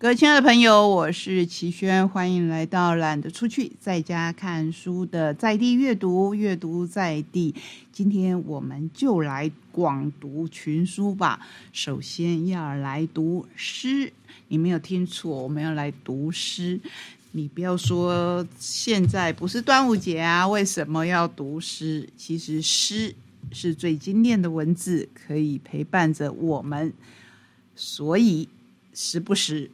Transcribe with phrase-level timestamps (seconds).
[0.00, 7.54] 各位亲爱的朋友，我是齐轩，欢迎来到懒得出去，在家看书的在地阅读，阅读在地。
[7.92, 11.46] 今天我们就来广读群书吧。
[11.74, 14.10] 首先要来读诗，
[14.48, 16.80] 你没有听错，我们要来读诗。
[17.32, 22.08] 你不要说现在不是端午节啊，为什么要读诗？
[22.16, 23.14] 其实诗
[23.52, 26.90] 是最精炼的文字，可以陪伴着我们，
[27.76, 28.48] 所以
[28.94, 29.70] 时不时。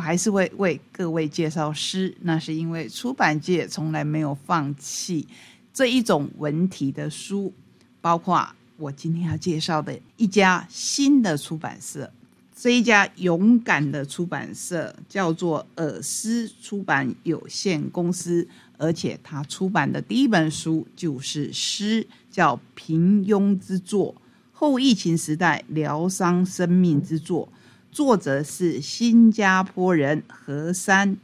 [0.00, 5.28] 还是会为各位介绍诗，那是因为出版界从来没有放弃
[5.72, 7.52] 这一种文体的书，
[8.00, 12.10] 包括我今天要介绍的一家新的出版社，
[12.56, 18.46] 这一家勇敢的出版社叫做尔斯出版有限公司，
[18.78, 24.14] 而且他出版的第一本书就是诗，叫《平庸之作》，
[24.52, 27.48] 后疫情时代疗伤生命之作。
[27.92, 31.16] 作者是新加坡人何山，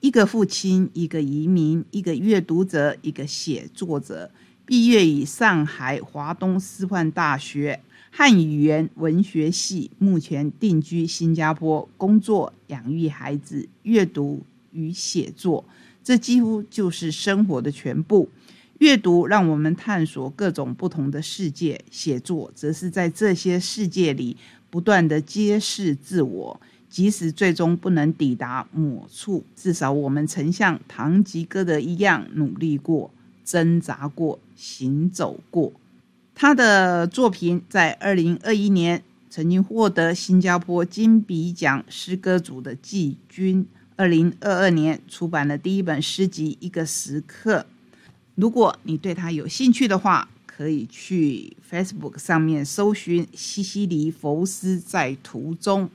[0.00, 4.30] 一个父亲，一个移民，一个阅读者，一个写作者。
[4.64, 7.78] 毕业于上海华东师范大学
[8.10, 14.42] 汉语言文学系，目前定居新加坡，工作、养育孩子、阅读
[14.72, 15.64] 与写作，
[16.02, 18.28] 这几乎就是生活的全部。
[18.78, 24.36] 阅读让我们探索各种不同的世界，写作则是在这些世界里。
[24.76, 26.60] 不断的揭示自我，
[26.90, 33.10] 即使最终不能抵达某处，至少我们曾像堂吉诃德一样努力过、
[33.42, 35.72] 挣扎过、行走过。
[36.34, 43.66] 他的作品在二零二一年曾经获得新加坡金笔奖诗歌组的季军。
[43.96, 47.60] 二零二二年出版了第一本诗集《一个时刻》。
[48.34, 55.90] 如果你对他有兴趣的话，可以去 Facebook 上面搜寻西西里佛斯在途中。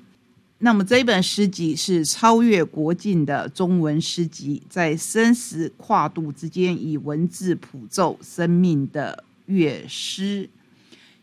[0.59, 10.47] 那么这一本诗集是超越国境的中文诗集，在生死跨度之间以文字谱奏生命的乐诗，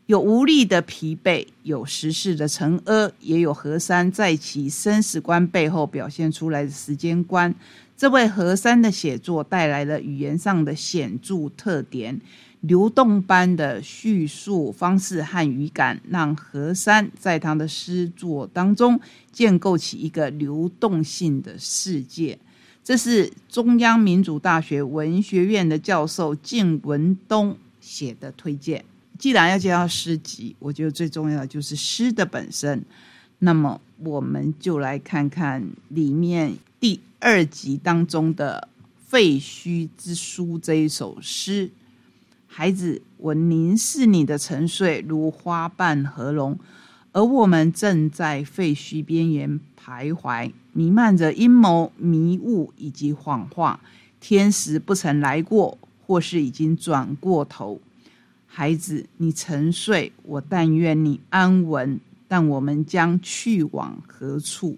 [0.06, 7.54] 有无力的疲惫，有时事的沉阿，也有河山在其生死观背后表现出来的时间观。
[7.96, 12.20] 这位河山的写作带来了语言上的显著特点。
[12.60, 22.38] 流动般的叙述方式和语感，让何山在他的诗作当中建构起一个流动性的世界。
[22.82, 28.84] 这是中央民主大学文学院的教授靳文东写的推荐。
[29.18, 32.82] 既然要介绍诗集，我觉得最重要的就是诗的本身。
[33.40, 38.68] 那么，我们就来看看里面第二集当中的
[39.06, 41.70] 《废墟之书》这一首诗。
[42.58, 46.58] 孩子，我凝视你的沉睡，如花瓣合拢，
[47.12, 53.78] 而我们正在废墟边缘徘徊，弥漫着阴谋、迷雾以及谎话。
[54.18, 57.80] 天使不曾来过，或是已经转过头。
[58.48, 62.00] 孩子，你沉睡，我但愿你安稳。
[62.26, 64.76] 但我们将去往何处？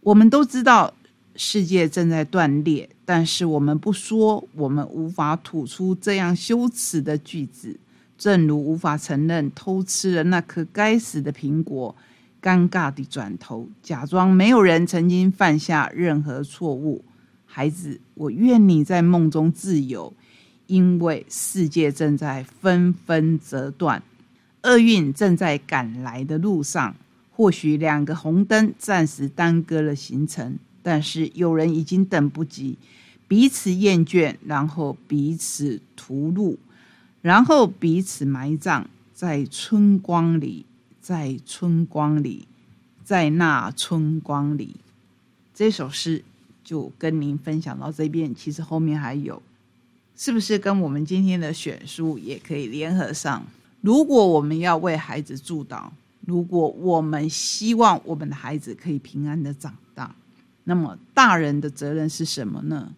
[0.00, 0.92] 我们都知道。
[1.34, 7.78] 世界正在断裂，但是我们不说，我们无法吐出这样羞耻的句子，
[8.18, 11.94] 正如无法承认偷吃了那颗该死的苹果，
[12.40, 17.04] 尴尬地转头，假装没有人曾经犯下任何错误。
[17.46, 20.12] 孩子，我愿你在梦中自由，
[20.66, 24.02] 因为世界正在纷纷折断，
[24.62, 26.94] 厄运正在赶来的路上。
[27.34, 30.58] 或许两个红灯暂时耽搁了行程。
[30.82, 32.76] 但是有人已经等不及，
[33.28, 36.56] 彼此厌倦，然后彼此屠戮，
[37.20, 40.66] 然后彼此埋葬在春光里，
[41.00, 42.46] 在春光里，
[43.04, 44.76] 在那春光里。
[45.54, 46.24] 这首诗
[46.64, 49.40] 就跟您分享到这边，其实后面还有，
[50.16, 53.44] 是不是跟我们今天的选书也可以联合上？
[53.80, 55.90] 如果我们要为孩子助祷，
[56.26, 60.14] 如果我们希望我们的孩子可以平安的长大。
[60.64, 62.92] 那么，大人的责任是什么呢？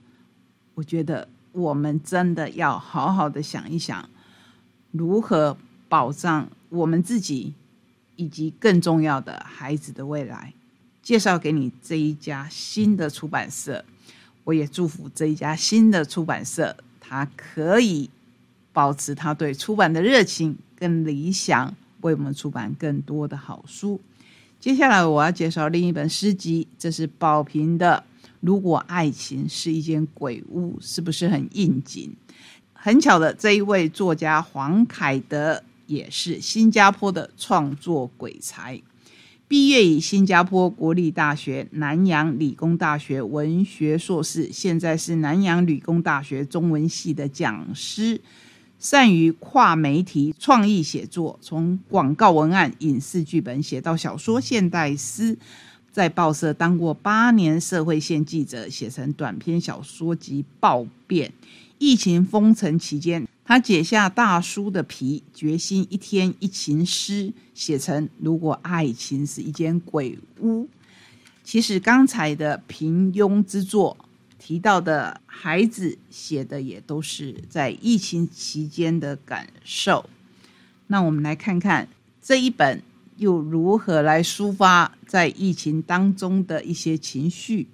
[0.75, 4.09] 我觉得我们真的要好好的想一想，
[4.91, 5.57] 如何
[5.89, 7.55] 保障我们自己
[8.17, 10.53] 以及更重要的孩子的未来。
[11.03, 13.85] 介绍给你这一家新的出版社，
[14.45, 18.11] 我也祝福这一家新的出版社，它可以
[18.73, 24.01] 保持他对出版的热情跟理想，为我们出版更多的好书。
[24.65, 28.03] 接下来我要介绍另一本诗集，这是宝瓶的
[28.41, 32.11] 《如果爱情是一间鬼屋》，是不是很应景？
[32.73, 38.81] 很巧的，这一位作家黄凯德也是新加坡的创作鬼才，
[39.47, 48.19] 毕业于新加坡国立大学、南洋理工大学文学硕士，现在是南洋理工大学中文系的讲师。
[48.85, 55.39] 善于跨媒体创意写作，从广告文案、影视剧本写到小说、现代诗，
[55.91, 61.31] 在报社当过八年社会线记者，写成短篇小说集《暴变》。
[61.79, 70.65] 疫情封城期间，他解下大叔的皮，决心一天一情诗写成《如果爱情是一间鬼屋》。
[71.43, 73.97] 其实刚才的平庸之作。
[74.47, 80.05] 提到的孩子写的也都是在疫情期间的感受。
[80.89, 81.89] 那我们来看看
[82.21, 82.83] 这一本
[83.17, 87.67] 又如何来抒发在疫情当中的一些情绪。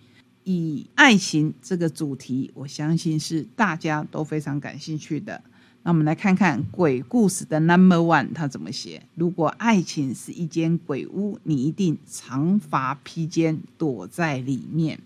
[0.45, 5.43] 以爱情这个主题，我相信是大家都非常感兴趣的。
[5.83, 9.03] 那我们来看看鬼故事的 Number One 他怎么写。
[9.17, 15.01] 如果爱情是一间鬼屋，你一定长发披肩躲在里面。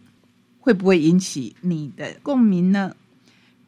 [0.64, 2.96] 会不会引起你的共鸣呢？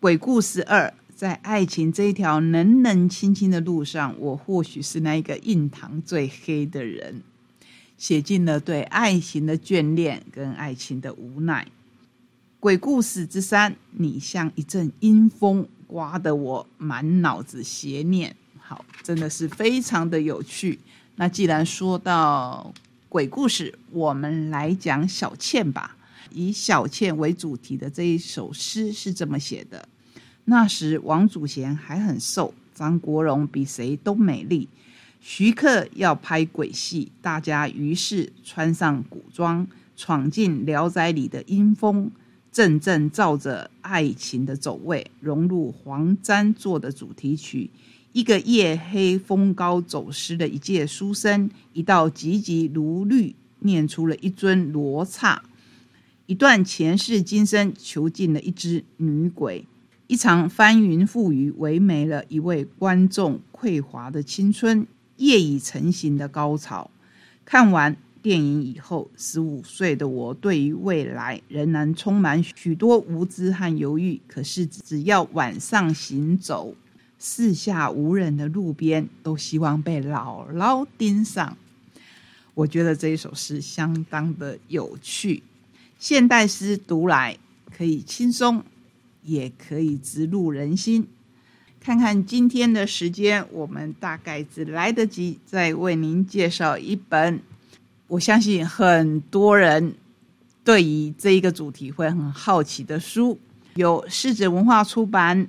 [0.00, 7.20] 鬼故事二，在爱情这一条冷冷清清的路上，我或许是那一个印堂最黑的人，
[7.98, 11.66] 写尽了对爱情的眷恋跟爱情的无奈。
[12.58, 18.34] 鬼故事之三，你像一阵阴风，刮得我满脑子邪念。
[18.58, 20.78] 好，真的是非常的有趣。
[21.16, 22.72] 那既然说到
[23.10, 25.94] 鬼故事，我们来讲小倩吧。
[26.32, 29.88] 以小倩为主题的这一首诗是这么写的：
[30.44, 34.69] 那时王祖贤还很瘦，张国荣比谁都美丽。
[35.20, 42.11] 徐克要拍鬼戏，大家于是穿上古装，闯进《聊斋》里的阴风，
[42.52, 47.70] 阵阵照着爱情的走位，融入黄沾做的主题曲。
[48.12, 55.43] 一个夜黑风高走失的一介书生，一道急急如律，念出了一尊罗刹。
[56.26, 59.64] 一段前世今生，囚禁了一只女鬼；
[60.08, 64.84] 一场翻云覆雨，唯美了一位观众匮乏的青春。
[65.19, 66.90] 夜已成型的高潮。
[67.44, 74.20] 看完电影以后，十五岁的我对于未来仍然充满许多无知和犹豫。
[74.26, 76.75] 可是，只要晚上行走，
[77.19, 81.56] 四下无人的路边，都希望被牢牢盯上。
[82.52, 85.43] 我觉得这一首诗相当的有趣。
[85.98, 87.37] 现代诗读来
[87.76, 88.62] 可以轻松，
[89.22, 91.06] 也可以直入人心。
[91.81, 97.40] 看看今天的时间，我们大概只来得及再为您介绍一本，
[98.08, 99.94] 我相信很多人
[100.64, 103.38] 对于这一个主题会很好奇的书，
[103.76, 105.46] 由狮子文化出版，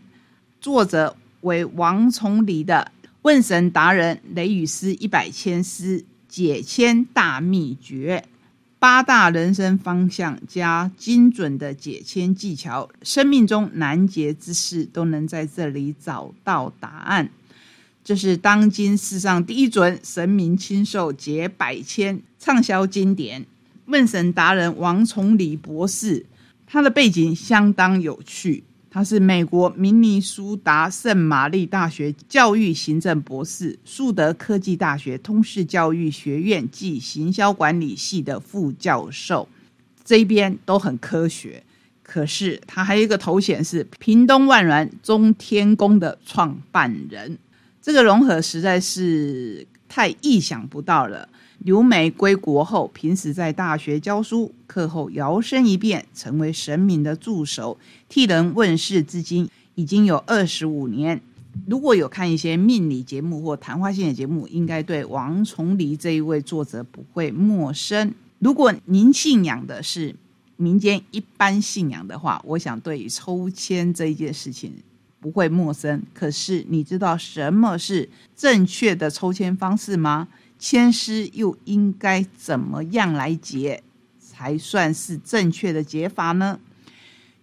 [0.61, 2.91] 作者为王崇礼的
[3.23, 8.23] 《问神达人雷雨诗一百千诗解签大秘诀》。
[8.79, 17.27] 八大人生方向加精准的解签技巧，生命中难解之事都能在这里找到答案。
[18.03, 23.45] 这是当今世上第一准神明亲授解百签畅销经典。
[23.85, 26.25] 问神达人王崇礼博士，
[26.65, 28.63] 他的背景相当有趣。
[28.97, 39.47] 他是美国明尼苏达圣玛丽大学教育行政博士，树德科技大学通识教育学院暨行销管理系的副教授，
[40.03, 41.61] 这边都很科学。
[42.01, 47.37] 可是他还有一个头衔是屏东万峦中天宫的创办人，
[47.79, 51.29] 这个融合实在是太意想不到了。
[51.59, 61.19] 留美归国后，平时在大学教书，课后摇身一变成为神明的助手，替人问世，至今已经有二十五年。
[61.65, 68.13] 如果有看一些命理节目或谈话性的节目，应该对王崇黎这一位作者不会陌生。
[68.39, 70.15] 如果您信仰的是
[70.55, 74.71] 民间一般信仰的话，我想对抽签这一件事情
[75.19, 76.01] 不会陌生。
[76.13, 80.27] 可是你知道什么是正确的抽签方式吗？
[80.59, 83.83] 签诗又应该怎么样来解
[84.19, 86.59] 才算是正确的解法呢？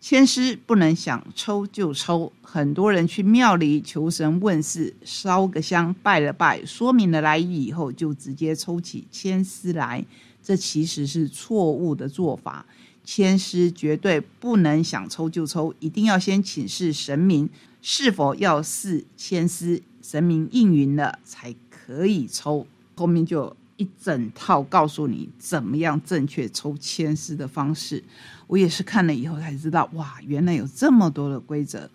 [0.00, 10.04] 签诗不能想抽就抽，很多人去庙里求神问事，烧个香拜了拜，说明了来意以后，就直接抽起签诗来，
[10.42, 12.66] 这其实是错误的做法。
[13.02, 17.48] 签诗绝对不能想抽就抽，一定要先请示神明
[17.80, 22.66] 是否要试签诗，神明应允了才可以抽。
[22.94, 28.02] 后面就一整套告诉你怎么样正确抽签诗的方式，
[28.46, 31.90] 我也是看了以后才知道，哇，原来有这么多的规则。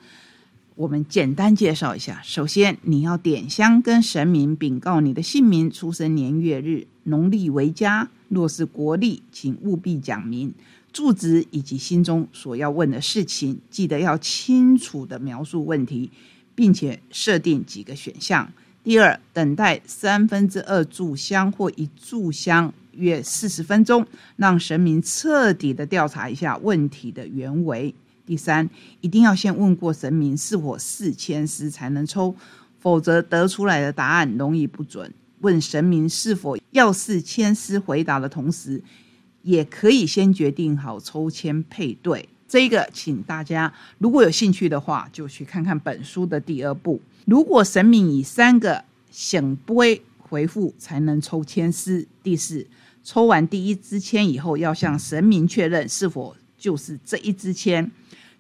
[0.76, 8.10] 我们简单介绍一下，首先你要点香跟神明禀告你的姓名、出生年月日，农历为佳。
[8.30, 10.54] 若是国历，请务必讲明
[10.94, 16.10] 住址以及心中所要问的事情，记得要清楚的描述问题，
[16.56, 18.50] 并且设定几个选项。
[18.82, 24.06] 第二，等待三分之二炷香或一炷香约四十分钟，
[24.38, 27.94] 让神明彻底的调查一下问题的原委。
[28.26, 28.70] 第三，
[29.02, 32.34] 一定要先问过神明是否四千丝才能抽，
[32.80, 35.12] 否则得出来的答案容易不准。
[35.42, 38.82] 问神明是否要四千丝，回答的同时，
[39.42, 42.28] 也可以先决定好抽签配对。
[42.48, 47.00] 这个，请大家如果有兴趣的话，就去看看本书的第二部。
[47.30, 52.08] 如果神明以三个醒杯回复，才能抽签丝。
[52.24, 52.66] 第四，
[53.04, 57.92] 抽完第一支签以后，要向神明确认是否就是这一支签。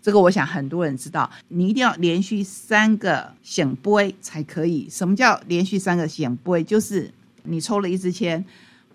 [0.01, 4.87] 这个我想很多人知道，你一定要连续三个显杯才可以。
[4.89, 6.63] 什么叫连续三个显杯？
[6.63, 8.43] 就是你抽了一支签，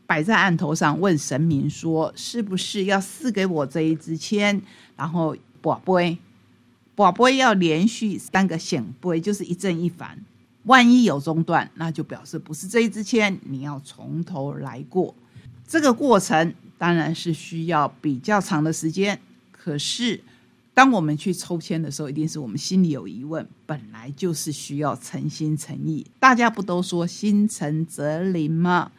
[0.08, 4.60] 摆在案头上，问神明说是不是要赐给我这一支签，
[4.96, 6.18] 然后把杯，
[6.94, 10.18] 把杯要连续三个显杯，就是一正一反。
[10.64, 15.14] 万一有中断，那就表示不是这一支签，你要从头来过。
[15.66, 19.20] 这个过程当然是需要比较长的时间，
[19.50, 20.20] 可是。
[20.76, 26.04] 当我们去抽签的时候，一定是我们心里有疑问，本来就是需要诚心诚意。
[26.18, 28.90] 大家不都说心诚则灵吗？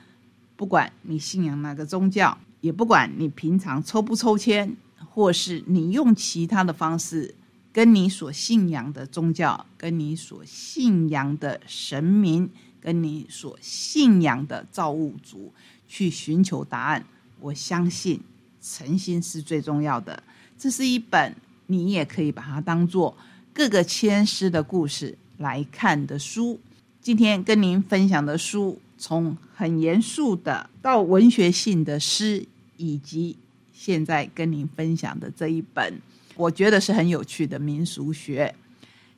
[0.55, 4.73] 不管你信仰哪个宗教，也不管你平常抽不抽签，
[5.13, 7.35] 或是你用其他的方式，
[7.75, 15.51] 跟你所信仰的宗教、跟你所信仰的神明、跟你所信仰的造物主
[15.85, 17.05] 去寻求答案，
[17.41, 18.17] 我相信
[18.61, 20.23] 诚心是最重要的。
[20.57, 21.35] 这是一本。
[21.67, 23.17] 你也可以把它当做
[23.51, 26.59] 各个千诗的故事来看的书。
[27.01, 32.45] 今天跟您分享的书，从很严肃的到文学性的诗，
[32.77, 33.35] 以及
[33.73, 35.99] 现在跟您分享的这一本，
[36.35, 38.53] 我觉得是很有趣的民俗学。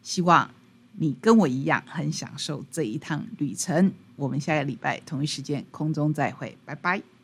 [0.01, 0.49] 希望
[0.93, 3.91] 你跟我一样很享受这一趟旅程。
[4.15, 7.16] 我们下个礼拜同一时间空中再会，拜拜。